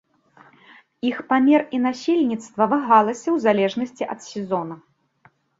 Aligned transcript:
Іх 1.09 1.17
памер 1.33 1.61
і 1.79 1.83
насельніцтва 1.85 2.63
вагаліся 2.73 3.23
ў 3.23 3.37
залежнасці 3.47 4.03
ад 4.15 4.19
сезона. 4.33 4.75